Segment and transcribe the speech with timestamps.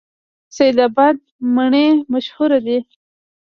[0.55, 1.17] سید اباد
[1.55, 2.77] مڼې مشهورې دي؟